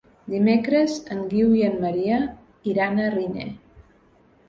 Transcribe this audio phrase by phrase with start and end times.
[0.33, 2.19] Dimecres en Guiu i en Maria
[2.75, 3.51] iran a Riner.